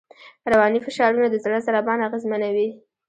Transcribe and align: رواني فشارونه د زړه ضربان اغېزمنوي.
رواني 0.51 0.79
فشارونه 0.85 1.27
د 1.29 1.35
زړه 1.43 1.59
ضربان 1.67 1.99
اغېزمنوي. 2.07 2.69